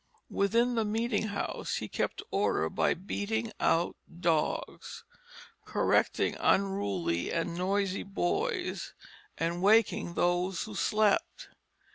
Within 0.31 0.73
the 0.73 0.83
meeting 0.83 1.27
house 1.27 1.75
he 1.75 1.87
kept 1.87 2.23
order 2.31 2.69
by 2.71 2.95
beating 2.95 3.51
out 3.59 3.97
dogs, 4.19 5.03
correcting 5.65 6.35
unruly 6.39 7.31
and 7.31 7.55
noisy 7.55 8.01
boys, 8.01 8.95
and 9.37 9.61
waking 9.61 10.15
those 10.15 10.63
who 10.63 10.73
slept. 10.73 11.49